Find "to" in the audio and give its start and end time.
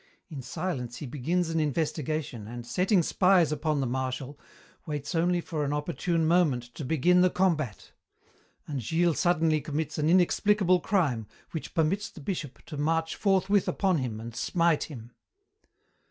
6.73-6.83, 12.65-12.77